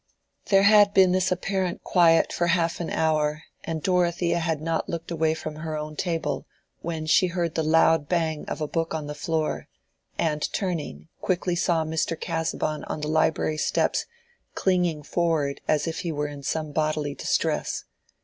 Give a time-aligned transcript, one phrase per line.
[0.47, 5.11] There had been this apparent quiet for half an hour, and Dorothea had not looked
[5.11, 6.47] away from her own table,
[6.81, 9.67] when she heard the loud bang of a book on the floor,
[10.17, 12.19] and turning quickly saw Mr.
[12.19, 14.07] Casaubon on the library steps
[14.55, 17.83] clinging forward as if he were in some bodily distress.